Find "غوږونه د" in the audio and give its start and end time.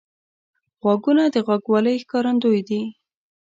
0.81-1.35